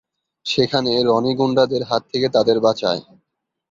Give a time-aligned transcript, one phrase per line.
[0.45, 3.01] সেখানে রনি গুন্ডাদের হাত থেকে তাদের বাঁচায়।